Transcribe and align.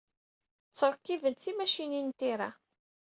Ttṛekkibent 0.69 1.41
timacinin 1.43 2.07
n 2.13 2.15
tira. 2.19 2.49